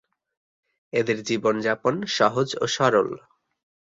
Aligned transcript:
এদের 0.93 1.17
জীবনযাপন 1.23 1.95
সহজ 2.17 2.49
ও 2.55 2.65
সরল। 2.67 3.09